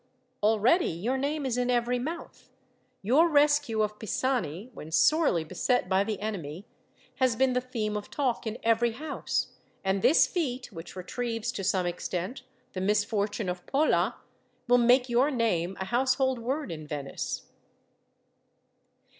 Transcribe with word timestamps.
Already 0.41 0.87
your 0.89 1.15
name 1.15 1.45
is 1.45 1.59
in 1.59 1.69
every 1.69 1.99
mouth. 1.99 2.49
Your 3.03 3.29
rescue 3.29 3.83
of 3.83 3.99
Pisani, 3.99 4.71
when 4.73 4.91
sorely 4.91 5.43
beset 5.43 5.87
by 5.87 6.03
the 6.03 6.19
enemy, 6.19 6.65
has 7.17 7.35
been 7.35 7.53
the 7.53 7.61
theme 7.61 7.95
of 7.95 8.09
talk 8.09 8.47
in 8.47 8.57
every 8.63 8.93
house; 8.93 9.49
and 9.83 10.01
this 10.01 10.25
feat, 10.25 10.71
which 10.71 10.95
retrieves, 10.95 11.51
to 11.51 11.63
some 11.63 11.85
extent, 11.85 12.41
the 12.73 12.81
misfortune 12.81 13.47
of 13.47 13.63
Pola, 13.67 14.15
will 14.67 14.79
make 14.79 15.07
your 15.07 15.29
name 15.29 15.77
a 15.79 15.85
household 15.85 16.39
word 16.39 16.71
in 16.71 16.87
Venice." 16.87 17.43